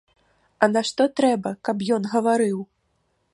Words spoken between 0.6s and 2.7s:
А нашто трэба, каб ён гаварыў?